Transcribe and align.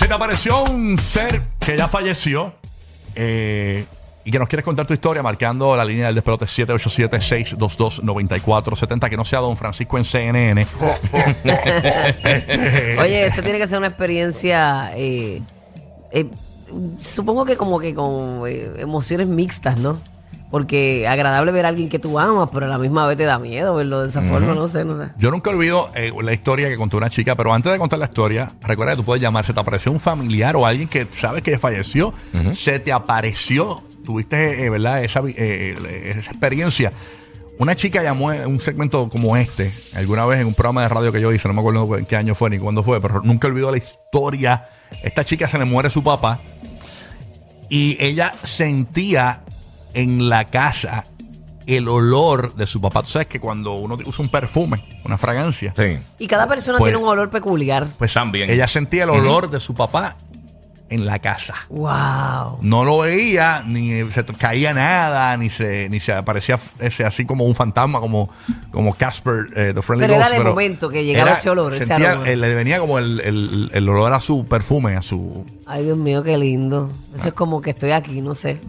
Se 0.00 0.08
te 0.08 0.14
apareció 0.14 0.64
un 0.64 0.96
ser 0.96 1.42
que 1.58 1.76
ya 1.76 1.86
falleció 1.86 2.54
eh, 3.14 3.84
y 4.24 4.30
que 4.30 4.38
nos 4.38 4.48
quieres 4.48 4.64
contar 4.64 4.86
tu 4.86 4.94
historia 4.94 5.22
marcando 5.22 5.76
la 5.76 5.84
línea 5.84 6.06
del 6.06 6.14
despelote 6.14 6.46
787-622-9470. 6.46 9.10
Que 9.10 9.18
no 9.18 9.26
sea 9.26 9.40
Don 9.40 9.58
Francisco 9.58 9.98
en 9.98 10.06
CNN. 10.06 10.66
Oye, 12.98 13.26
eso 13.26 13.42
tiene 13.42 13.58
que 13.58 13.66
ser 13.66 13.76
una 13.76 13.88
experiencia, 13.88 14.90
eh, 14.96 15.42
eh, 16.12 16.30
supongo 16.96 17.44
que 17.44 17.58
como 17.58 17.78
que 17.78 17.92
con 17.92 18.44
eh, 18.48 18.72
emociones 18.78 19.28
mixtas, 19.28 19.76
¿no? 19.76 20.00
Porque 20.50 21.06
agradable 21.06 21.52
ver 21.52 21.64
a 21.64 21.68
alguien 21.68 21.88
que 21.88 21.98
tú 21.98 22.18
amas, 22.18 22.48
pero 22.52 22.66
a 22.66 22.68
la 22.68 22.78
misma 22.78 23.06
vez 23.06 23.16
te 23.16 23.24
da 23.24 23.38
miedo 23.38 23.74
verlo 23.76 24.02
de 24.02 24.08
esa 24.08 24.20
forma, 24.22 24.54
no 24.54 24.68
sé, 24.68 24.84
no 24.84 25.02
sé. 25.02 25.12
Yo 25.16 25.30
nunca 25.30 25.50
olvido 25.50 25.90
eh, 25.94 26.12
la 26.22 26.32
historia 26.32 26.68
que 26.68 26.76
contó 26.76 26.96
una 26.96 27.08
chica, 27.08 27.36
pero 27.36 27.52
antes 27.52 27.70
de 27.70 27.78
contar 27.78 27.98
la 28.00 28.06
historia, 28.06 28.52
recuerda 28.60 28.92
que 28.92 28.96
tú 28.96 29.04
puedes 29.04 29.22
llamar, 29.22 29.46
se 29.46 29.52
te 29.52 29.60
apareció 29.60 29.92
un 29.92 30.00
familiar 30.00 30.56
o 30.56 30.66
alguien 30.66 30.88
que 30.88 31.06
sabes 31.10 31.42
que 31.42 31.58
falleció, 31.58 32.12
se 32.54 32.80
te 32.80 32.92
apareció, 32.92 33.82
tuviste, 34.04 34.64
eh, 34.64 34.70
¿verdad? 34.70 35.04
Esa, 35.04 35.20
eh, 35.20 35.34
eh, 35.36 36.14
esa 36.18 36.30
experiencia. 36.30 36.92
Una 37.58 37.76
chica 37.76 38.02
llamó 38.02 38.32
en 38.32 38.46
un 38.46 38.58
segmento 38.58 39.08
como 39.10 39.36
este, 39.36 39.74
alguna 39.94 40.24
vez 40.24 40.40
en 40.40 40.46
un 40.46 40.54
programa 40.54 40.82
de 40.82 40.88
radio 40.88 41.12
que 41.12 41.20
yo 41.20 41.30
hice, 41.30 41.46
no 41.46 41.54
me 41.54 41.60
acuerdo 41.60 41.98
en 41.98 42.06
qué 42.06 42.16
año 42.16 42.34
fue 42.34 42.48
ni 42.48 42.58
cuándo 42.58 42.82
fue, 42.82 43.00
pero 43.00 43.20
nunca 43.22 43.48
olvido 43.48 43.70
la 43.70 43.76
historia. 43.76 44.64
Esta 45.02 45.24
chica 45.24 45.46
se 45.46 45.58
le 45.58 45.66
muere 45.66 45.90
su 45.90 46.02
papá 46.02 46.40
y 47.68 47.98
ella 48.00 48.32
sentía 48.42 49.42
en 49.94 50.28
la 50.28 50.46
casa 50.46 51.06
el 51.66 51.86
olor 51.88 52.54
de 52.54 52.66
su 52.66 52.80
papá. 52.80 53.02
Tú 53.02 53.08
sabes 53.10 53.28
que 53.28 53.38
cuando 53.38 53.74
uno 53.74 53.96
usa 54.04 54.24
un 54.24 54.30
perfume, 54.30 54.84
una 55.04 55.16
fragancia, 55.18 55.72
Sí. 55.76 55.98
Y 56.18 56.26
cada 56.26 56.48
persona 56.48 56.78
Pues- 56.78 56.90
tiene 56.92 57.02
un 57.04 57.08
olor 57.10 57.30
peculiar. 57.30 57.86
pues 57.98 58.12
También. 58.14 58.50
ella 58.50 58.66
sentía 58.66 59.04
el 59.04 59.10
olor 59.10 59.50
de 59.50 59.60
su 59.60 59.74
papá 59.74 60.16
en 60.88 61.06
la 61.06 61.20
casa. 61.20 61.54
Wow. 61.68 62.58
No 62.62 62.84
lo 62.84 62.98
veía, 62.98 63.62
ni 63.64 64.10
se 64.10 64.24
t- 64.24 64.32
caía 64.34 64.74
nada, 64.74 65.36
ni 65.36 65.48
se, 65.48 65.88
ni 65.88 66.00
se 66.00 66.12
aparecía 66.12 66.58
ese, 66.80 67.04
así 67.04 67.24
como 67.24 67.44
un 67.44 67.54
fantasma, 67.54 68.00
como, 68.00 68.28
como 68.72 68.92
Casper, 68.94 69.46
eh, 69.54 69.72
The 69.72 69.82
Friendly 69.82 70.06
Pero 70.08 70.14
era 70.18 70.28
Ghost, 70.28 70.38
de 70.38 70.44
momento 70.50 70.88
que 70.88 71.04
llegaba 71.04 71.32
ese 71.34 71.48
olor, 71.50 71.74
ese 71.74 71.86
sentía- 71.86 72.10
aroma. 72.12 72.28
eh, 72.28 72.34
le 72.34 72.54
venía 72.56 72.80
como 72.80 72.98
el, 72.98 73.20
el- 73.20 73.70
el 73.72 73.88
olor 73.88 74.12
a 74.12 74.20
su 74.20 74.44
perfume, 74.46 74.96
a 74.96 75.02
su... 75.02 75.46
Ay, 75.66 75.84
Dios 75.84 75.96
mío, 75.96 76.24
qué 76.24 76.36
lindo. 76.36 76.90
Eso 77.14 77.28
es 77.28 77.34
como 77.34 77.60
que 77.60 77.70
estoy 77.70 77.92
aquí, 77.92 78.20
no 78.20 78.34
sé. 78.34 78.60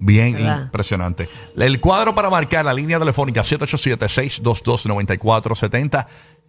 Bien 0.00 0.32
¿Verdad? 0.34 0.62
impresionante. 0.62 1.28
El 1.56 1.80
cuadro 1.80 2.14
para 2.14 2.30
marcar 2.30 2.64
la 2.64 2.72
línea 2.72 2.98
telefónica 2.98 3.42
787-622-9470. 3.42 6.06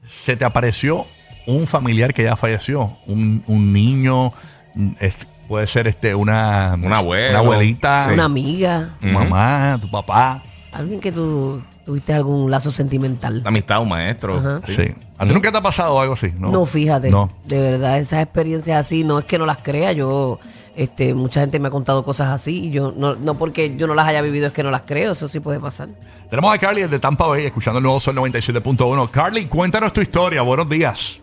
Se 0.08 0.36
te 0.36 0.45
apareció 0.45 1.05
un 1.45 1.67
familiar 1.67 2.14
que 2.14 2.23
ya 2.23 2.36
falleció, 2.36 2.97
un, 3.08 3.44
un 3.47 3.73
niño, 3.73 4.33
mm, 4.75 4.92
es- 5.00 5.27
puede 5.47 5.66
ser 5.67 5.88
este 5.88 6.14
una, 6.14 6.75
Un 6.80 6.94
abuelo. 6.94 7.30
una 7.31 7.39
abuelita, 7.39 8.05
Sí. 8.08 8.14
Una 8.14 8.25
amiga, 8.25 8.95
tu 9.02 9.08
mamá, 9.08 9.80
tu 9.81 9.89
papá. 9.89 10.44
alguien 10.72 11.00
que 11.00 11.11
tú 11.11 11.59
tuviste 11.88 12.14
algún 12.14 12.52
lazo 12.52 12.70
sentimental. 12.70 13.42
La 13.42 13.50
amistad, 13.50 13.81
un 13.81 13.89
maestro. 13.89 14.38
Ajá. 14.38 14.61
Sí. 14.67 14.94
¿A 15.17 15.25
ti 15.25 15.33
nunca 15.33 15.52
te 15.52 15.58
ha 15.58 15.61
pasado 15.61 16.00
algo 16.00 16.14
así? 16.14 16.31
No, 16.38 16.52
No, 16.52 16.66
fíjate. 16.67 17.09
No. 17.09 17.30
De 17.45 17.59
verdad, 17.59 17.97
esas 17.97 18.22
experiencias 18.22 18.77
así, 18.80 19.03
no 19.03 19.17
es 19.17 19.25
que 19.25 19.39
no 19.39 19.47
las 19.47 19.58
crea. 19.58 19.92
Yo, 19.92 20.39
este, 20.81 21.13
mucha 21.13 21.41
gente 21.41 21.59
me 21.59 21.67
ha 21.67 21.72
contado 21.72 22.03
cosas 22.03 22.30
así 22.30 22.67
y 22.67 22.72
yo, 22.72 22.94
no, 22.95 23.16
no 23.16 23.38
porque 23.38 23.75
yo 23.75 23.85
no 23.88 23.95
las 23.95 24.08
haya 24.08 24.21
vivido 24.21 24.48
es 24.48 24.54
que 24.54 24.64
no 24.64 24.71
las 24.71 24.83
creo. 24.83 25.11
Eso 25.11 25.27
sí 25.27 25.39
puede 25.39 25.59
pasar. 25.59 25.89
Tenemos 26.30 26.54
a 26.54 26.58
Carly 26.58 26.81
desde 26.83 26.99
Tampa 26.99 27.27
Bay 27.27 27.45
escuchando 27.45 27.80
el 27.80 27.83
nuevo 27.83 27.99
Sol 27.99 28.15
97.1. 28.15 29.09
Carly, 29.11 29.48
cuéntanos 29.48 29.92
tu 29.93 30.02
historia. 30.02 30.42
Buenos 30.42 30.70
días. 30.70 31.21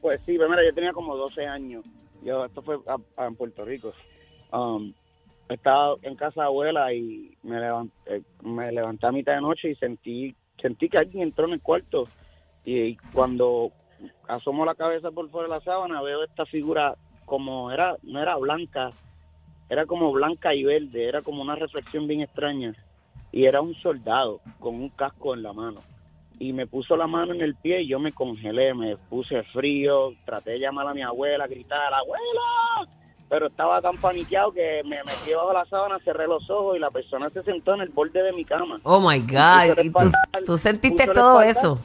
Pues 0.00 0.20
sí, 0.24 0.36
pues 0.36 0.48
mira, 0.48 0.62
yo 0.64 0.74
tenía 0.74 0.92
como 0.92 1.16
12 1.16 1.46
años. 1.46 1.84
Yo, 2.22 2.44
esto 2.44 2.62
fue 2.62 2.78
a- 2.86 3.22
a- 3.22 3.26
en 3.26 3.34
Puerto 3.34 3.64
Rico. 3.64 3.92
Um, 4.52 4.92
estaba 5.48 5.94
en 6.02 6.14
casa 6.16 6.40
de 6.42 6.46
abuela 6.46 6.92
y 6.92 7.36
me 7.42 7.60
levanté, 7.60 8.22
me 8.42 8.72
levanté 8.72 9.06
a 9.06 9.12
mitad 9.12 9.34
de 9.34 9.40
noche 9.40 9.70
y 9.70 9.74
sentí 9.74 10.34
sentí 10.60 10.88
que 10.88 10.98
alguien 10.98 11.22
entró 11.24 11.46
en 11.46 11.52
el 11.54 11.60
cuarto. 11.60 12.04
Y, 12.64 12.96
cuando 13.12 13.70
asomo 14.26 14.64
la 14.64 14.74
cabeza 14.74 15.10
por 15.10 15.28
fuera 15.30 15.48
de 15.48 15.54
la 15.54 15.60
sábana, 15.60 16.02
veo 16.02 16.24
esta 16.24 16.44
figura 16.46 16.94
como 17.28 17.70
era, 17.70 17.96
no 18.02 18.20
era 18.20 18.36
blanca, 18.36 18.90
era 19.68 19.86
como 19.86 20.10
blanca 20.10 20.54
y 20.54 20.64
verde, 20.64 21.08
era 21.08 21.22
como 21.22 21.42
una 21.42 21.54
reflexión 21.54 22.08
bien 22.08 22.22
extraña. 22.22 22.74
Y 23.30 23.44
era 23.44 23.60
un 23.60 23.74
soldado 23.74 24.40
con 24.58 24.74
un 24.74 24.88
casco 24.88 25.34
en 25.34 25.42
la 25.42 25.52
mano 25.52 25.80
y 26.38 26.52
me 26.52 26.66
puso 26.66 26.96
la 26.96 27.06
mano 27.06 27.34
en 27.34 27.40
el 27.40 27.54
pie 27.56 27.82
y 27.82 27.88
yo 27.88 27.98
me 27.98 28.12
congelé, 28.12 28.72
me 28.74 28.96
puse 28.96 29.42
frío, 29.44 30.12
traté 30.24 30.52
de 30.52 30.60
llamar 30.60 30.86
a 30.86 30.94
mi 30.94 31.02
abuela, 31.02 31.46
gritar, 31.46 31.92
abuela, 31.92 32.88
pero 33.28 33.48
estaba 33.48 33.80
tan 33.82 33.96
paniqueado 33.98 34.52
que 34.52 34.82
me 34.84 35.02
metí 35.02 35.32
bajo 35.34 35.52
la 35.52 35.64
sábana, 35.66 35.98
cerré 36.04 36.26
los 36.26 36.48
ojos 36.48 36.76
y 36.76 36.80
la 36.80 36.90
persona 36.90 37.28
se 37.30 37.42
sentó 37.42 37.74
en 37.74 37.82
el 37.82 37.88
borde 37.88 38.22
de 38.22 38.32
mi 38.32 38.44
cama. 38.44 38.80
Oh 38.84 39.00
my 39.00 39.20
God. 39.20 39.84
¿Y 39.84 39.90
tú, 39.90 40.10
tú 40.46 40.56
sentiste 40.56 41.08
todo 41.08 41.42
eso? 41.42 41.78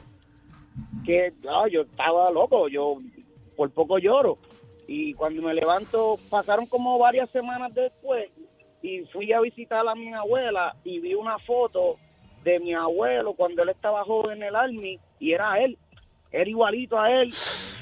Que 1.04 1.32
no, 1.42 1.66
yo 1.66 1.82
estaba 1.82 2.30
loco, 2.30 2.68
yo 2.68 2.98
por 3.56 3.70
poco 3.70 3.98
lloro. 3.98 4.38
Y 4.86 5.14
cuando 5.14 5.42
me 5.42 5.54
levanto, 5.54 6.18
pasaron 6.28 6.66
como 6.66 6.98
varias 6.98 7.30
semanas 7.30 7.72
después 7.74 8.28
y 8.82 9.00
fui 9.12 9.32
a 9.32 9.40
visitar 9.40 9.86
a 9.88 9.94
mi 9.94 10.12
abuela 10.12 10.76
y 10.84 11.00
vi 11.00 11.14
una 11.14 11.38
foto 11.38 11.96
de 12.44 12.60
mi 12.60 12.74
abuelo 12.74 13.32
cuando 13.32 13.62
él 13.62 13.70
estaba 13.70 14.04
joven 14.04 14.42
en 14.42 14.48
el 14.48 14.56
Army 14.56 15.00
y 15.18 15.32
era 15.32 15.58
él, 15.58 15.78
era 16.30 16.48
igualito 16.50 17.00
a 17.00 17.10
él, 17.10 17.32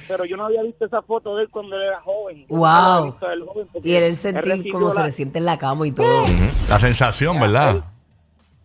pero 0.06 0.24
yo 0.24 0.36
no 0.36 0.44
había 0.44 0.62
visto 0.62 0.84
esa 0.84 1.02
foto 1.02 1.36
de 1.36 1.44
él 1.44 1.48
cuando 1.50 1.74
él 1.74 1.82
era 1.82 2.00
joven. 2.02 2.46
Wow. 2.48 2.58
nunca 2.58 2.96
había 2.96 3.10
visto 3.10 3.26
a 3.26 3.32
él 3.32 3.42
joven 3.42 3.68
porque 3.72 3.88
Y 3.88 3.94
él 3.96 4.04
él 4.04 4.34
recibió 4.34 4.72
como 4.72 4.90
se 4.92 5.02
le 5.02 5.10
siente 5.10 5.38
en 5.40 5.44
la 5.44 5.58
cama 5.58 5.86
y 5.88 5.92
todo. 5.92 6.24
La 6.68 6.78
sensación, 6.78 7.40
¿verdad? 7.40 7.84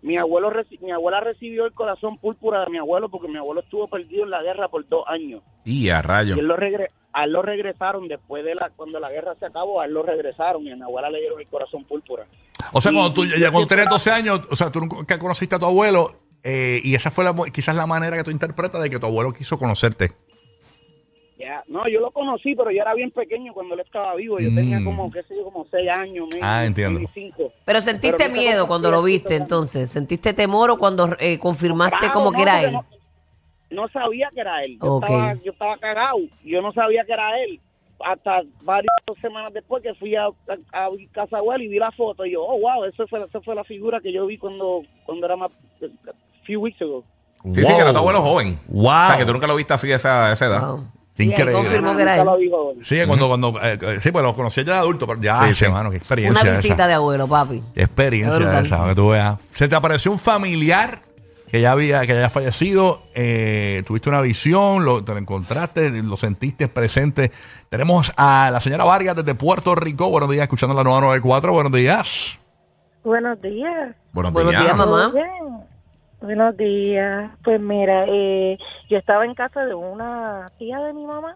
Mi 0.01 0.17
abuelo 0.17 0.51
reci- 0.51 0.79
mi 0.81 0.91
abuela 0.91 1.19
recibió 1.19 1.65
el 1.65 1.73
corazón 1.73 2.17
púrpura 2.17 2.63
de 2.65 2.69
mi 2.71 2.77
abuelo 2.77 3.09
porque 3.09 3.27
mi 3.27 3.37
abuelo 3.37 3.61
estuvo 3.61 3.87
perdido 3.87 4.23
en 4.23 4.29
la 4.29 4.43
guerra 4.43 4.67
por 4.69 4.87
dos 4.87 5.03
años. 5.07 5.41
Y 5.65 5.89
a 5.89 6.01
rayo. 6.01 6.35
Y 6.35 6.39
él 6.39 6.45
lo 6.47 6.55
regre 6.55 6.91
a 7.13 7.23
él 7.23 7.31
lo 7.31 7.41
regresaron 7.41 8.07
después 8.07 8.45
de 8.45 8.53
la 8.53 8.69
cuando 8.75 8.99
la 8.99 9.09
guerra 9.09 9.33
se 9.39 9.45
acabó, 9.47 9.81
a 9.81 9.85
él 9.85 9.93
lo 9.93 10.03
regresaron 10.03 10.61
y 10.63 10.71
a 10.71 10.75
mi 10.75 10.83
abuela 10.83 11.09
le 11.09 11.19
dieron 11.19 11.39
el 11.41 11.47
corazón 11.47 11.83
púrpura. 11.85 12.27
O 12.73 12.79
sea, 12.79 12.91
Y- 12.91 12.95
cuando 12.95 13.13
tú 13.13 13.23
y- 13.23 13.39
ya 13.39 13.49
cuando 13.49 13.65
tenías 13.67 13.89
12 13.89 14.11
años, 14.11 14.41
o 14.51 14.55
sea, 14.55 14.69
tú 14.69 14.79
nunca 14.81 15.17
conociste 15.17 15.55
a 15.55 15.59
tu 15.59 15.65
abuelo 15.65 16.11
eh, 16.43 16.79
y 16.83 16.93
esa 16.93 17.09
fue 17.09 17.25
la, 17.25 17.33
quizás 17.51 17.75
la 17.75 17.87
manera 17.87 18.15
que 18.17 18.23
tú 18.23 18.29
interpretas 18.29 18.81
de 18.83 18.89
que 18.91 18.99
tu 18.99 19.07
abuelo 19.07 19.33
quiso 19.33 19.57
conocerte. 19.57 20.11
Ya, 21.39 21.63
no, 21.67 21.87
yo 21.87 21.99
lo 21.99 22.09
conocí, 22.09 22.55
pero 22.55 22.71
yo 22.71 22.81
era 22.81 22.95
bien 22.95 23.11
pequeño 23.11 23.53
cuando 23.53 23.75
él 23.75 23.81
estaba 23.81 24.15
vivo. 24.15 24.39
Yo 24.39 24.49
Mm. 24.49 24.55
tenía 24.55 24.83
como, 24.83 25.11
qué 25.11 25.21
sé 25.23 25.35
yo, 25.35 25.43
como 25.43 25.67
seis 25.69 25.87
años. 25.87 26.27
Ah, 26.41 26.65
entiendo. 26.65 26.99
cinco. 27.13 27.53
Pero 27.63 27.79
sentiste 27.81 28.17
Pero 28.17 28.31
miedo 28.33 28.67
cuando 28.67 28.89
lo 28.89 29.03
viste 29.03 29.35
entonces. 29.35 29.91
¿Sentiste 29.91 30.33
temor 30.33 30.71
o 30.71 30.77
cuando 30.77 31.15
eh, 31.19 31.37
confirmaste 31.37 31.97
Claro, 31.99 32.13
como 32.13 32.31
no, 32.31 32.35
que 32.37 32.41
era 32.41 32.63
él? 32.63 32.73
No, 32.73 32.85
no 33.69 33.87
sabía 33.89 34.29
que 34.33 34.39
era 34.41 34.63
él. 34.63 34.79
Yo, 34.81 34.93
Ok. 34.95 35.03
estaba, 35.03 35.33
yo 35.43 35.51
estaba 35.51 35.77
cagado. 35.77 36.17
Yo 36.43 36.61
no 36.63 36.73
sabía 36.73 37.05
que 37.05 37.13
era 37.13 37.39
él. 37.43 37.59
Hasta 38.03 38.41
varias 38.63 38.91
semanas 39.21 39.53
después 39.53 39.83
que 39.83 39.93
fui 39.93 40.15
a, 40.15 40.25
a, 40.27 40.89
casa 41.11 41.37
abuela 41.37 41.63
y 41.63 41.67
vi 41.67 41.77
la 41.77 41.91
foto. 41.91 42.25
Y 42.25 42.31
yo, 42.31 42.43
oh, 42.43 42.59
wow, 42.59 42.83
esa 42.85 43.05
fue, 43.05 43.23
esa 43.23 43.41
fue 43.41 43.53
la 43.53 43.63
figura 43.63 43.99
que 44.01 44.11
yo 44.11 44.25
vi 44.25 44.39
cuando, 44.39 44.81
cuando 45.05 45.25
era 45.27 45.35
más. 45.35 45.51
few 46.45 46.61
weeks 46.61 46.81
ago. 46.81 47.03
Sí, 47.53 47.63
sí, 47.63 47.73
que 47.75 47.79
era 47.81 47.91
tu 47.91 47.99
abuelo 47.99 48.21
joven. 48.23 48.59
Wow. 48.67 48.87
O 48.87 49.07
sea, 49.09 49.17
que 49.19 49.25
tú 49.25 49.33
nunca 49.33 49.45
lo 49.47 49.55
viste 49.55 49.73
así 49.73 49.91
a 49.91 49.95
esa, 49.97 50.27
a 50.29 50.31
esa 50.31 50.45
edad. 50.47 50.67
Wow. 50.67 50.87
Sí, 51.17 51.23
Increíble. 51.23 51.53
confirmó 51.53 51.95
que 51.95 52.01
era 52.03 52.21
él. 52.21 52.27
Sí, 52.83 52.99
cuando, 53.07 53.27
cuando 53.27 53.59
eh, 53.61 53.79
eh, 53.81 53.97
sí, 54.01 54.11
pues 54.11 54.23
lo 54.23 54.35
conocí 54.35 54.63
ya 54.63 54.73
de 54.73 54.79
adulto, 54.79 55.07
pero 55.07 55.19
ya, 55.19 55.47
Sí, 55.47 55.55
sí, 55.55 55.65
sí. 55.65 55.71
mano, 55.71 55.89
qué 55.89 55.97
experiencia 55.97 56.39
Una 56.43 56.51
esa. 56.51 56.61
visita 56.61 56.85
de 56.87 56.93
abuelo, 56.93 57.27
papi. 57.27 57.63
Experiencia 57.75 58.37
brutal. 58.37 58.65
esa, 58.65 58.85
que 58.87 58.95
tú 58.95 59.09
veas. 59.09 59.37
Se 59.53 59.67
te 59.67 59.75
apareció 59.75 60.11
un 60.11 60.19
familiar 60.19 61.01
que 61.49 61.59
ya 61.61 61.71
había, 61.71 62.01
que 62.01 62.07
ya 62.09 62.13
había 62.15 62.29
fallecido, 62.29 63.01
eh, 63.15 63.81
tuviste 63.87 64.09
una 64.09 64.21
visión, 64.21 64.85
lo, 64.85 65.03
te 65.03 65.13
lo 65.13 65.17
encontraste, 65.17 65.89
lo 66.03 66.17
sentiste 66.17 66.67
presente. 66.67 67.31
Tenemos 67.69 68.13
a 68.15 68.49
la 68.51 68.59
señora 68.61 68.83
Vargas 68.83 69.15
desde 69.15 69.33
Puerto 69.33 69.73
Rico. 69.73 70.09
Buenos 70.09 70.29
días, 70.29 70.43
escuchando 70.43 70.75
la 70.75 70.83
994. 70.83 71.51
Buenos 71.51 71.71
días. 71.71 72.37
Buenos 73.03 73.41
días. 73.41 73.95
Buenos, 74.11 74.33
Buenos 74.33 74.51
días, 74.51 74.75
mamá. 74.75 75.11
Buenos 76.21 76.57
días. 76.57 77.31
Pues 77.43 77.59
mira, 77.61 78.05
eh, 78.07 78.57
yo 78.89 78.97
estaba 78.97 79.25
en 79.25 79.35
casa 79.35 79.65
de 79.65 79.75
una 79.75 80.51
tía 80.57 80.79
de 80.79 80.93
mi 80.93 81.05
mamá 81.05 81.35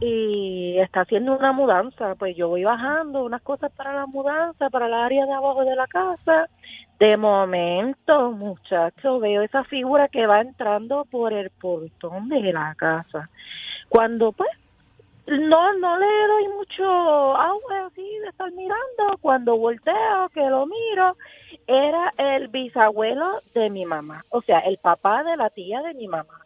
y 0.00 0.78
está 0.78 1.02
haciendo 1.02 1.36
una 1.36 1.52
mudanza. 1.52 2.14
Pues 2.16 2.36
yo 2.36 2.48
voy 2.48 2.64
bajando 2.64 3.24
unas 3.24 3.42
cosas 3.42 3.70
para 3.72 3.92
la 3.92 4.06
mudanza, 4.06 4.70
para 4.70 4.86
el 4.86 4.94
área 4.94 5.26
de 5.26 5.32
abajo 5.32 5.64
de 5.64 5.76
la 5.76 5.86
casa. 5.86 6.48
De 6.98 7.16
momento, 7.16 8.30
muchacho, 8.32 9.18
veo 9.18 9.42
esa 9.42 9.64
figura 9.64 10.08
que 10.08 10.26
va 10.26 10.40
entrando 10.40 11.04
por 11.10 11.32
el 11.32 11.50
portón 11.50 12.28
de 12.28 12.52
la 12.52 12.74
casa. 12.76 13.28
Cuando 13.88 14.32
pues 14.32 14.50
no, 15.26 15.74
no 15.78 15.98
le 15.98 16.06
doy 16.06 16.48
mucho 16.56 16.84
agua 17.36 17.86
así 17.86 18.02
de 18.02 18.28
estar 18.28 18.50
mirando. 18.52 19.18
Cuando 19.20 19.56
volteo, 19.56 20.28
que 20.32 20.48
lo 20.48 20.66
miro, 20.66 21.16
era 21.66 22.12
el 22.18 22.48
bisabuelo 22.48 23.40
de 23.54 23.70
mi 23.70 23.84
mamá, 23.84 24.24
o 24.30 24.42
sea, 24.42 24.60
el 24.60 24.78
papá 24.78 25.22
de 25.22 25.36
la 25.36 25.50
tía 25.50 25.80
de 25.82 25.94
mi 25.94 26.08
mamá. 26.08 26.41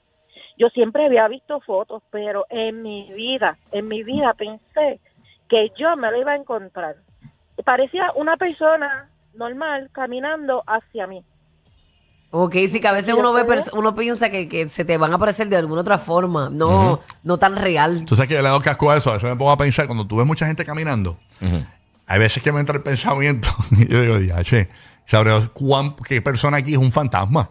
Yo 0.58 0.69
siempre 0.69 1.06
había 1.06 1.29
visto 1.29 1.61
fotos, 1.61 2.03
pero 2.11 2.47
en 2.49 2.82
mi 2.82 3.12
vida, 3.12 3.58
en 3.73 3.88
mi 3.88 4.03
vida 4.03 4.32
pensé 4.35 5.00
que 5.49 5.70
yo 5.79 5.97
me 5.97 6.11
lo 6.11 6.20
iba 6.20 6.32
a 6.32 6.37
encontrar. 6.37 6.97
Parecía 7.64 8.12
una 8.14 8.37
persona 8.37 9.11
normal 9.35 9.91
caminando 9.93 10.62
hacia 10.67 11.06
mí. 11.06 11.23
Ok, 12.31 12.55
sí, 12.69 12.81
que 12.81 12.88
a 12.88 12.93
veces 12.93 13.14
uno 13.14 13.32
ve, 13.32 13.47
uno 13.73 13.94
piensa 13.94 14.31
que, 14.31 14.49
que 14.49 14.69
se 14.69 14.85
te 14.85 14.99
van 14.99 15.12
a 15.12 15.17
aparecer 15.17 15.49
de 15.49 15.56
alguna 15.56 15.82
otra 15.82 15.97
forma, 15.99 16.50
no, 16.50 17.00
no 17.23 17.38
tan 17.38 17.56
real. 17.56 18.05
Tú 18.05 18.17
sabes 18.17 18.29
que 18.29 18.35
yo 18.35 18.43
le 18.43 18.49
doy 18.49 18.61
casco 18.61 18.91
a 18.91 18.97
eso. 18.97 19.11
A 19.11 19.14
veces 19.14 19.31
me 19.31 19.37
pongo 19.37 19.52
a 19.52 19.56
pensar, 19.56 19.87
cuando 19.87 20.06
tú 20.06 20.17
ves 20.17 20.26
mucha 20.26 20.47
gente 20.47 20.64
caminando, 20.64 21.19
hay 22.06 22.19
veces 22.19 22.43
que 22.43 22.52
me 22.52 22.61
entra 22.61 22.76
el 22.76 22.82
pensamiento. 22.82 23.49
y 23.70 23.88
yo 23.88 24.00
digo, 24.02 24.19
"Ya, 24.19 24.43
che, 24.43 24.69
¿sabrás 25.05 25.49
cuán, 25.50 25.94
qué 25.97 26.20
persona 26.20 26.59
aquí 26.59 26.73
es 26.73 26.79
un 26.79 26.93
fantasma? 26.93 27.50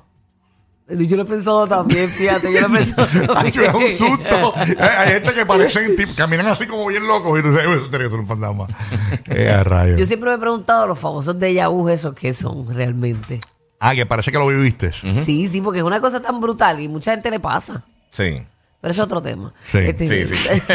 Yo 0.87 1.17
lo 1.17 1.23
he 1.23 1.25
pensado 1.25 1.65
también, 1.67 2.07
fíjate, 2.09 2.53
yo 2.53 2.61
lo 2.61 2.67
he 2.67 2.77
pensado 2.77 3.33
Ay, 3.35 3.51
me 3.55 3.63
da 3.63 3.75
un 3.75 3.89
susto. 3.89 4.53
Hay 4.55 5.07
gente 5.13 5.33
que 5.33 5.45
parecen, 5.45 5.95
caminan 6.15 6.45
así 6.47 6.67
como 6.67 6.85
bien 6.85 7.07
locos 7.07 7.39
y 7.39 7.41
tú 7.41 7.55
sabes, 7.55 7.77
eso 7.77 7.87
tiene 7.89 8.03
que 8.05 8.09
ser 8.11 8.19
un 8.19 8.27
fantasma. 8.27 8.67
Eh, 9.27 9.49
a 9.49 9.63
rayos. 9.63 9.99
Yo 9.99 10.05
siempre 10.05 10.29
me 10.29 10.35
he 10.35 10.39
preguntado 10.39 10.85
los 10.87 10.99
famosos 10.99 11.37
de 11.39 11.53
Yahoo 11.55 11.89
esos 11.89 12.13
qué 12.13 12.33
son 12.33 12.71
realmente. 12.73 13.39
Ah, 13.79 13.95
que 13.95 14.05
parece 14.05 14.31
que 14.31 14.37
lo 14.37 14.45
viviste. 14.47 14.91
Sí, 14.93 15.47
sí, 15.47 15.59
porque 15.61 15.79
es 15.79 15.85
una 15.85 15.99
cosa 15.99 16.21
tan 16.21 16.39
brutal 16.39 16.79
y 16.79 16.87
mucha 16.87 17.11
gente 17.11 17.31
le 17.31 17.39
pasa. 17.39 17.83
Sí. 18.11 18.41
Pero 18.79 18.91
es 18.91 18.99
otro 18.99 19.19
tema. 19.21 19.51
Sí, 19.65 19.79
Este, 19.79 20.07
sí, 20.27 20.35
sí. 20.35 20.49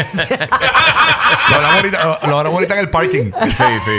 Lo 1.49 1.55
hablamos 1.55 1.75
ahorita, 1.77 2.03
lo- 2.03 2.27
lo 2.29 2.37
hablamos 2.39 2.53
ahorita 2.59 2.73
en 2.75 2.79
el 2.81 2.89
parking. 2.89 3.31
Sí, 3.43 3.49
sí, 3.57 3.63
sí. 3.85 3.91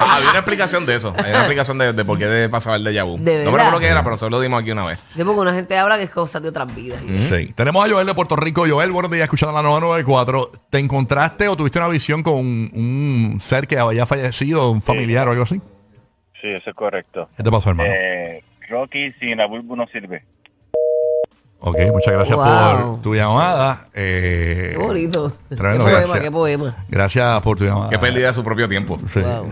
Había 0.00 0.30
una 0.30 0.38
explicación 0.38 0.86
de 0.86 0.94
eso. 0.94 1.14
Hay 1.16 1.30
una 1.30 1.38
explicación 1.40 1.78
de, 1.78 1.92
de 1.92 2.04
por 2.04 2.18
qué 2.18 2.26
de 2.26 2.48
pasaba 2.48 2.76
el 2.76 2.84
déjà 2.84 3.04
vu. 3.04 3.16
¿De 3.18 3.44
no 3.44 3.52
me 3.52 3.60
acuerdo 3.60 3.80
qué 3.80 3.88
era, 3.88 4.02
pero 4.04 4.16
solo 4.16 4.36
lo 4.36 4.42
dimos 4.42 4.60
aquí 4.62 4.70
una 4.70 4.86
vez. 4.86 4.98
Sí, 5.14 5.22
porque 5.24 5.40
una 5.40 5.54
gente 5.54 5.76
habla 5.76 5.96
que 5.98 6.04
es 6.04 6.10
cosas 6.10 6.42
de 6.42 6.48
otras 6.48 6.74
vidas. 6.74 7.00
Sí. 7.28 7.52
Tenemos 7.54 7.86
a 7.86 7.90
Joel 7.90 8.06
de 8.06 8.14
Puerto 8.14 8.36
Rico. 8.36 8.64
Joel, 8.68 8.90
buenos 8.90 9.10
días, 9.10 9.24
escuchando 9.24 9.54
la 9.54 9.62
994. 9.62 10.52
¿Te 10.70 10.78
encontraste 10.78 11.48
o 11.48 11.56
tuviste 11.56 11.78
una 11.78 11.88
visión 11.88 12.22
con 12.22 12.34
un, 12.34 12.70
un 12.74 13.40
ser 13.40 13.66
que 13.66 13.78
había 13.78 14.06
fallecido, 14.06 14.70
un 14.70 14.82
familiar 14.82 15.28
o 15.28 15.32
algo 15.32 15.44
así? 15.44 15.60
Sí, 16.40 16.48
eso 16.48 16.70
es 16.70 16.76
correcto. 16.76 17.28
¿Qué 17.36 17.42
te 17.42 17.50
pasó, 17.50 17.70
hermano? 17.70 17.90
Eh, 17.92 18.42
Rocky 18.68 19.12
sin 19.20 19.36
la 19.38 19.46
bulbo 19.46 19.76
no 19.76 19.86
sirve. 19.88 20.24
Ok, 21.58 21.76
muchas 21.92 22.12
gracias 22.12 22.36
Wow. 22.36 22.92
por 22.92 23.02
tu 23.02 23.14
llamada. 23.14 23.88
Eh, 23.94 24.74
Qué 24.76 24.78
bonito. 24.82 25.32
Tremendo, 25.48 25.84
qué 25.84 25.90
poema, 25.90 26.00
gracias. 26.06 26.20
qué 26.22 26.30
poema. 26.30 26.76
Gracias 26.88 27.42
por 27.42 27.58
tu 27.58 27.64
llamada. 27.64 27.88
Qué 27.90 27.98
pérdida 27.98 28.26
de 28.28 28.34
su 28.34 28.44
propio 28.44 28.68
tiempo. 28.68 28.98
Sí. 29.12 29.20
Wow. 29.20 29.48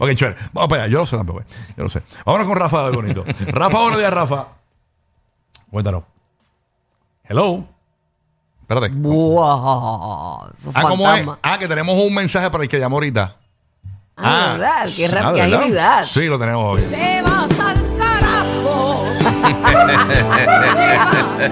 Ok, 0.00 0.14
chévere. 0.14 0.36
Vamos 0.52 0.68
para 0.68 0.82
allá. 0.84 0.92
Yo 0.92 0.98
lo 1.00 1.06
sé 1.06 1.16
tampoco. 1.16 1.40
güey. 1.40 1.46
Yo 1.76 1.82
lo 1.82 1.88
sé. 1.88 2.02
Vámonos 2.24 2.46
con 2.46 2.56
Rafa 2.58 2.84
de 2.84 2.96
Bonito. 2.96 3.24
Rafa, 3.48 3.78
buenos 3.78 3.98
días, 3.98 4.12
Rafa. 4.12 4.46
Cuéntanos. 5.70 6.02
Hello. 7.24 7.64
Espérate. 8.60 8.90
Wow, 8.94 9.40
Ah, 10.74 10.82
¿cómo 10.82 11.04
es? 11.04 11.10
fantasma. 11.10 11.38
Ah, 11.42 11.58
que 11.58 11.66
tenemos 11.68 11.96
un 11.96 12.14
mensaje 12.14 12.50
para 12.50 12.62
el 12.64 12.68
que 12.70 12.78
llamó 12.78 12.96
ahorita. 12.96 13.36
Ah, 14.16 14.22
Ah. 14.50 14.52
¿verdad? 14.52 14.88
Qué, 14.94 15.06
Ah, 15.06 15.10
rápida 15.10 15.42
¿verdad? 15.44 15.60
agilidad. 15.60 16.04
Sí, 16.04 16.26
lo 16.26 16.38
tenemos 16.38 16.64
hoy. 16.80 16.88
Te 16.90 17.22
vas 17.22 17.60
al 17.60 17.82
carajo. 17.98 19.04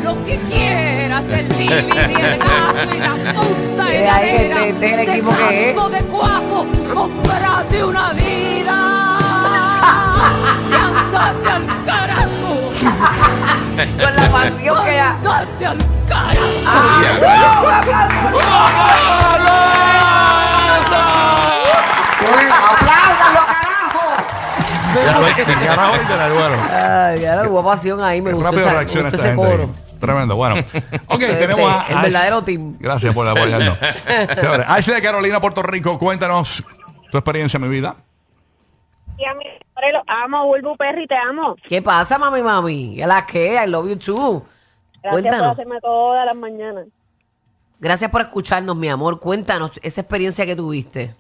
Lo 0.03 0.25
que 0.25 0.39
quieras, 0.49 1.25
el 1.31 1.49
libi 1.49 1.65
y 1.67 1.75
el 1.99 2.39
gato 2.39 2.95
y 2.95 2.99
la 2.99 3.15
punta 3.35 3.93
heladera. 3.95 4.67
este- 4.67 4.69
este 4.69 4.87
es 4.87 4.93
el 4.99 5.07
Te 5.07 5.13
equipo 5.13 5.31
que 5.37 5.71
es. 5.71 5.77
saco 5.77 5.91
de 5.91 6.01
cuajo, 6.03 6.67
cómprate 6.95 7.85
una 7.85 8.13
vida. 8.13 8.79
Y 10.71 10.75
andate 10.75 11.51
al 11.51 11.85
carajo. 11.85 12.53
Con 14.03 14.17
la 14.17 14.29
pasión 14.31 14.85
que 14.85 14.95
ya. 14.95 15.11
Andate 15.11 15.67
al 15.67 15.79
carajo. 16.09 16.47
Ya 17.03 17.13
lo 18.31 18.39
¿Qué 25.37 25.45
carajo 25.45 25.93
ahorita 25.95 26.15
en 26.15 26.21
el 26.33 26.33
vuelo? 26.39 26.57
Ay, 26.71 27.25
ahora 27.25 27.49
hubo 27.49 27.65
pasión 27.65 28.03
ahí, 28.03 28.23
me 28.23 28.33
gustó, 28.33 28.47
Rápido 28.47 28.63
esa- 28.67 28.73
reacciona 28.77 29.11
me 29.11 29.17
esta 29.17 29.35
gustó 29.35 29.43
ese 29.47 29.57
gente. 29.57 29.67
coro. 29.67 29.85
ahí. 29.93 29.99
Tremendo. 30.01 30.37
Bueno. 30.37 30.55
Ok, 31.07 31.23
Este, 31.23 31.35
tenemos 31.37 31.61
a. 31.73 31.87
el 31.89 31.97
Ash- 31.97 32.03
verdadero 32.03 32.43
team. 32.43 32.77
Gracias 32.81 33.15
por 33.15 33.29
apoyarnos. 33.29 33.79
Chévere. 34.41 34.65
Ashley 34.67 34.97
de 34.97 35.03
Carolina, 35.03 35.41
Puerto 35.41 35.63
Rico. 35.63 35.99
Cuéntanos 35.99 36.65
tu 37.11 37.19
experiencia 37.19 37.57
en 37.59 37.63
mi 37.63 37.69
vida. 37.69 37.95
Y 39.17 39.25
a 39.25 39.35
mi 39.35 39.45
padre 39.75 39.93
lo 39.93 40.03
amo, 40.09 40.47
Bulbu 40.47 40.77
Perry, 40.77 41.07
te 41.07 41.15
amo. 41.17 41.55
¿Qué 41.69 41.81
pasa, 41.83 42.19
mami, 42.19 42.43
mami? 42.43 43.01
¿A 43.01 43.07
la 43.07 43.25
qué? 43.25 43.61
I 43.65 43.69
love 43.69 43.89
you 43.89 43.97
too. 43.97 44.45
Gracias 44.45 45.03
por 45.03 45.11
Cuéntanos. 45.13 45.53
hacerme 45.53 45.81
todas 45.81 46.27
las 46.27 46.37
mañanas. 46.37 46.87
Gracias 47.79 48.11
por 48.11 48.21
escucharnos, 48.23 48.75
mi 48.77 48.89
amor. 48.89 49.21
Cuéntanos 49.21 49.73
esa 49.83 50.01
experiencia 50.01 50.45
que 50.47 50.57
tuviste. 50.57 51.15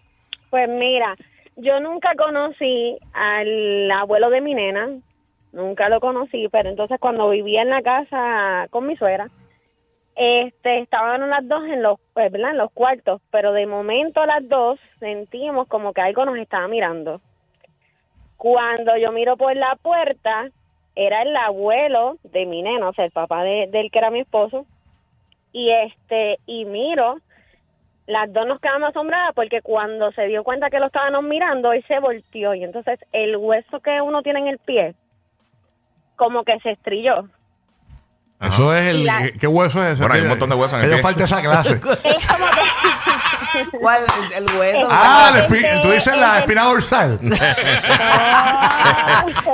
Pues 0.50 0.68
mira, 0.68 1.14
yo 1.56 1.80
nunca 1.80 2.14
conocí 2.16 2.98
al 3.12 3.90
abuelo 3.90 4.30
de 4.30 4.40
mi 4.40 4.54
nena, 4.54 4.88
nunca 5.52 5.88
lo 5.88 6.00
conocí, 6.00 6.48
pero 6.48 6.68
entonces 6.70 6.98
cuando 7.00 7.28
vivía 7.30 7.62
en 7.62 7.70
la 7.70 7.82
casa 7.82 8.66
con 8.70 8.86
mi 8.86 8.96
suegra, 8.96 9.28
este, 10.14 10.80
estaban 10.80 11.28
las 11.30 11.46
dos 11.48 11.64
en 11.64 11.82
los, 11.82 11.98
¿verdad? 12.14 12.50
en 12.50 12.58
los 12.58 12.70
cuartos, 12.72 13.20
pero 13.30 13.52
de 13.52 13.66
momento 13.66 14.24
las 14.26 14.46
dos 14.48 14.78
sentimos 14.98 15.68
como 15.68 15.92
que 15.92 16.00
algo 16.02 16.24
nos 16.24 16.36
estaba 16.38 16.68
mirando. 16.68 17.20
Cuando 18.36 18.96
yo 18.96 19.12
miro 19.12 19.36
por 19.36 19.54
la 19.56 19.76
puerta, 19.76 20.48
era 20.94 21.22
el 21.22 21.34
abuelo 21.36 22.16
de 22.24 22.44
mi 22.44 22.62
nena, 22.62 22.88
o 22.88 22.92
sea, 22.92 23.04
el 23.06 23.12
papá 23.12 23.44
de- 23.44 23.68
del 23.68 23.90
que 23.90 23.98
era 23.98 24.10
mi 24.10 24.20
esposo, 24.20 24.66
y 25.52 25.70
este, 25.70 26.38
y 26.46 26.64
miro 26.64 27.16
las 28.06 28.32
dos 28.32 28.46
nos 28.46 28.60
quedamos 28.60 28.90
asombradas 28.90 29.34
porque 29.34 29.62
cuando 29.62 30.10
se 30.12 30.26
dio 30.26 30.42
cuenta 30.44 30.70
que 30.70 30.80
lo 30.80 30.86
estábamos 30.86 31.24
mirando, 31.24 31.72
él 31.72 31.84
se 31.86 32.00
volteó 32.00 32.54
y 32.54 32.64
entonces 32.64 32.98
el 33.12 33.36
hueso 33.36 33.80
que 33.80 34.00
uno 34.00 34.22
tiene 34.22 34.40
en 34.40 34.48
el 34.48 34.58
pie 34.58 34.94
como 36.16 36.44
que 36.44 36.58
se 36.60 36.70
estrelló. 38.42 38.54
Eso 38.54 38.74
es 38.76 38.86
el. 38.86 39.04
La- 39.06 39.30
¿Qué 39.40 39.46
hueso 39.46 39.82
es 39.84 39.92
ese? 39.92 40.00
Bueno, 40.02 40.14
hay 40.14 40.20
un 40.22 40.28
montón 40.28 40.50
de 40.50 40.56
huesos 40.56 40.74
en 40.74 40.80
el 40.80 40.86
Ellos 40.86 40.96
pie. 40.96 41.02
falta 41.02 41.24
esa 41.24 41.40
clase. 41.42 41.80
¿Cuál 43.80 44.04
es 44.04 44.36
el 44.36 44.46
hueso? 44.58 44.88
ah, 44.90 45.30
la 45.32 45.40
Este, 45.40 45.54
espi- 45.60 45.82
tú 45.82 45.90
dices 45.90 46.16
la 46.16 46.38
espina 46.40 46.62
dorsal. 46.64 47.18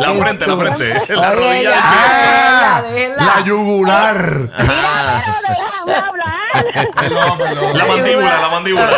La 0.01 0.15
frente, 0.15 0.47
la 0.47 0.57
frente. 0.57 0.95
La 1.15 1.31
Oye, 1.31 1.35
rodilla 1.35 1.63
ya. 1.63 1.71
del 1.71 1.83
pie. 1.83 1.91
Ah, 1.91 2.83
déjenla. 2.83 3.25
la 3.25 3.41
yugular. 3.45 4.41
Déjame 4.57 5.97
hablar. 5.97 7.75
La 7.75 7.85
mandíbula, 7.87 8.41
la 8.41 8.49
mandíbula. 8.49 8.89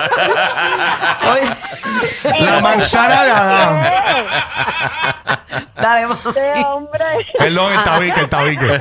La 2.40 2.61
manzana 2.61 3.23
de 3.23 3.30
Adán. 3.30 3.82
dale, 5.82 6.06
mami. 6.06 6.20
Este 6.26 6.64
hombre. 6.66 7.04
Perdón, 7.38 7.72
el 7.72 7.84
tabique, 7.84 8.20
el 8.20 8.28
tabique. 8.28 8.80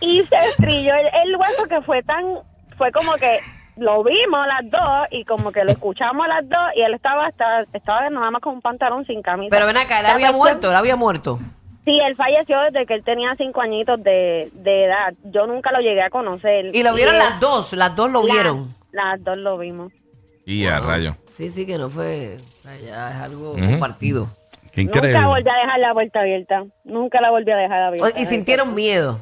Y 0.00 0.22
se 0.24 0.36
estrelló 0.50 0.94
el, 0.94 1.06
el 1.28 1.36
hueso 1.36 1.64
que 1.68 1.80
fue 1.82 2.02
tan... 2.02 2.24
Fue 2.76 2.92
como 2.92 3.14
que 3.14 3.38
lo 3.76 4.04
vimos 4.04 4.46
las 4.46 4.70
dos 4.70 5.08
y 5.10 5.24
como 5.24 5.50
que 5.50 5.64
lo 5.64 5.72
escuchamos 5.72 6.26
las 6.28 6.48
dos 6.48 6.58
y 6.76 6.82
él 6.82 6.94
estaba 6.94 7.26
hasta 7.26 7.62
estaba 7.72 8.08
nada 8.08 8.30
más 8.30 8.40
con 8.40 8.54
un 8.54 8.60
pantalón 8.60 9.04
sin 9.06 9.20
camisa. 9.22 9.50
Pero 9.50 9.66
ven 9.66 9.76
acá, 9.76 9.98
él 10.00 10.06
había 10.06 10.28
cuestión- 10.28 10.36
muerto, 10.36 10.70
él 10.70 10.76
había 10.76 10.94
muerto. 10.96 11.38
Sí, 11.84 11.98
él 12.06 12.14
falleció 12.14 12.60
desde 12.60 12.86
que 12.86 12.94
él 12.94 13.02
tenía 13.02 13.34
cinco 13.36 13.60
añitos 13.60 14.00
de, 14.02 14.50
de 14.52 14.84
edad. 14.84 15.12
Yo 15.24 15.46
nunca 15.46 15.72
lo 15.72 15.80
llegué 15.80 16.02
a 16.02 16.10
conocer. 16.10 16.74
Y 16.74 16.82
lo 16.84 16.94
vieron 16.94 17.18
las 17.18 17.40
dos, 17.40 17.72
las 17.72 17.96
dos 17.96 18.10
lo 18.10 18.24
la- 18.24 18.32
vieron. 18.32 18.74
Las 18.92 19.22
dos 19.24 19.36
lo 19.38 19.58
vimos. 19.58 19.92
Y 20.50 20.64
a 20.66 20.80
rayo. 20.80 21.14
Sí, 21.30 21.50
sí, 21.50 21.66
que 21.66 21.76
no 21.76 21.90
fue. 21.90 22.38
O 22.60 22.62
sea, 22.62 22.76
ya 22.78 23.10
es 23.10 23.16
algo 23.16 23.50
Ujú. 23.52 23.60
compartido. 23.60 24.28
Qué 24.72 24.82
Nunca 24.82 24.98
increíble. 24.98 25.26
volví 25.26 25.50
a 25.50 25.54
dejar 25.62 25.78
la 25.80 25.92
puerta 25.92 26.20
abierta. 26.20 26.64
Nunca 26.84 27.20
la 27.20 27.30
volví 27.30 27.50
a 27.52 27.56
dejar 27.56 27.82
abierta. 27.82 28.18
Y 28.18 28.24
sintieron 28.24 28.74
miedo. 28.74 29.20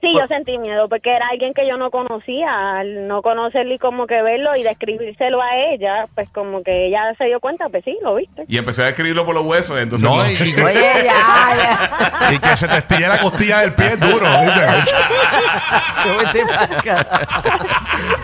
Sí, 0.00 0.08
yo 0.12 0.26
sentí 0.26 0.58
miedo 0.58 0.86
porque 0.88 1.14
era 1.16 1.28
alguien 1.28 1.54
que 1.54 1.66
yo 1.66 1.76
no 1.78 1.90
conocía. 1.90 2.78
Al 2.78 3.06
no 3.06 3.22
conocerlo 3.22 3.72
y 3.74 3.78
como 3.78 4.06
que 4.08 4.20
verlo 4.22 4.54
y 4.56 4.62
describírselo 4.64 5.40
a 5.40 5.56
ella, 5.72 6.06
pues 6.16 6.28
como 6.30 6.62
que 6.64 6.88
ella 6.88 7.14
se 7.16 7.24
dio 7.26 7.38
cuenta, 7.40 7.68
pues 7.70 7.84
sí, 7.84 7.96
lo 8.02 8.16
viste. 8.16 8.44
Y 8.48 8.58
empecé 8.58 8.82
a 8.84 8.88
escribirlo 8.90 9.24
por 9.24 9.34
los 9.36 9.46
huesos, 9.46 9.78
entonces. 9.80 10.06
No, 10.10 10.16
no. 10.16 10.28
y, 10.28 10.34
y- 10.34 10.60
Oye, 10.62 11.04
ya, 11.04 11.54
ya. 11.56 12.32
y 12.34 12.38
que 12.38 12.56
se 12.56 12.66
te 12.68 12.76
estille 12.78 13.08
la 13.08 13.20
costilla 13.20 13.60
del 13.60 13.72
pie 13.74 13.96
duro, 13.96 14.26
¿viste? 14.40 14.60
Yo 16.04 16.18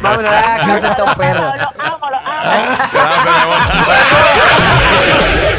caso 0.03 0.87
a 0.87 0.91
estos 0.91 1.15
perros. 1.15 1.55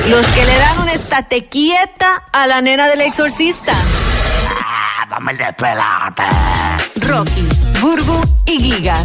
Los 0.07 0.25
que 0.27 0.45
le 0.45 0.57
dan 0.57 0.79
una 0.79 0.93
estate 0.93 1.45
quieta 1.45 2.23
a 2.31 2.47
la 2.47 2.61
nena 2.61 2.87
del 2.87 3.01
exorcista. 3.01 3.73
Rocky, 7.07 7.47
Burbu 7.79 8.21
y 8.45 8.59
Giga. 8.59 8.95